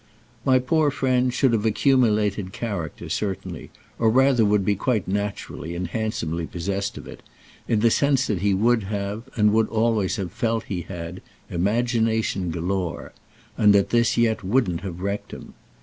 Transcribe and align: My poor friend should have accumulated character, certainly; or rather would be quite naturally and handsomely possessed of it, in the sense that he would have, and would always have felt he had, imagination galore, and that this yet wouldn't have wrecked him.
My 0.43 0.57
poor 0.57 0.89
friend 0.89 1.31
should 1.31 1.53
have 1.53 1.63
accumulated 1.63 2.51
character, 2.53 3.07
certainly; 3.07 3.69
or 3.99 4.09
rather 4.09 4.43
would 4.43 4.65
be 4.65 4.73
quite 4.75 5.07
naturally 5.07 5.75
and 5.75 5.89
handsomely 5.89 6.47
possessed 6.47 6.97
of 6.97 7.05
it, 7.05 7.21
in 7.67 7.81
the 7.81 7.91
sense 7.91 8.25
that 8.25 8.41
he 8.41 8.55
would 8.55 8.85
have, 8.85 9.21
and 9.35 9.53
would 9.53 9.67
always 9.67 10.15
have 10.15 10.31
felt 10.31 10.63
he 10.63 10.81
had, 10.81 11.21
imagination 11.51 12.49
galore, 12.49 13.13
and 13.55 13.75
that 13.75 13.91
this 13.91 14.17
yet 14.17 14.43
wouldn't 14.43 14.81
have 14.81 15.01
wrecked 15.01 15.33
him. 15.33 15.53